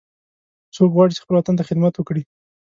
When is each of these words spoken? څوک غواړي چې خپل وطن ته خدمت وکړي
څوک 0.75 0.89
غواړي 0.95 1.13
چې 1.15 1.23
خپل 1.23 1.35
وطن 1.37 1.55
ته 1.57 1.63
خدمت 1.69 1.93
وکړي 1.95 2.23